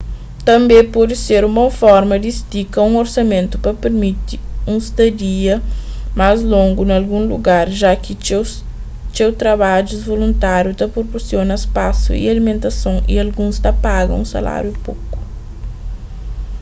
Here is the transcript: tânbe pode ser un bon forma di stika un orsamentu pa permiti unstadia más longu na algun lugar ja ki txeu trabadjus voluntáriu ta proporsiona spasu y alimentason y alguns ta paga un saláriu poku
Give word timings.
tânbe 0.45 0.77
pode 0.93 1.15
ser 1.25 1.41
un 1.47 1.53
bon 1.59 1.69
forma 1.81 2.15
di 2.23 2.31
stika 2.39 2.87
un 2.89 2.95
orsamentu 3.03 3.55
pa 3.63 3.71
permiti 3.83 4.35
unstadia 4.75 5.55
más 6.19 6.37
longu 6.53 6.81
na 6.85 6.95
algun 7.01 7.23
lugar 7.33 7.65
ja 7.81 7.91
ki 8.03 8.13
txeu 9.13 9.31
trabadjus 9.41 10.07
voluntáriu 10.13 10.73
ta 10.79 10.85
proporsiona 10.95 11.55
spasu 11.65 12.09
y 12.21 12.23
alimentason 12.33 12.95
y 13.13 13.15
alguns 13.25 13.55
ta 13.63 13.71
paga 13.87 14.13
un 14.21 14.25
saláriu 14.33 14.73
poku 14.85 15.17